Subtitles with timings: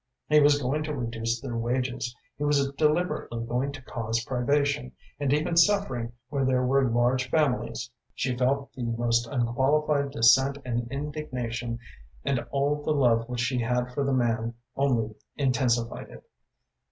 [0.29, 5.31] He was going to reduce their wages, he was deliberately going to cause privation, and
[5.31, 7.91] even suffering where there were large families.
[8.15, 11.77] She felt the most unqualified dissent and indignation,
[12.25, 16.23] and all the love which she had for the man only intensified it.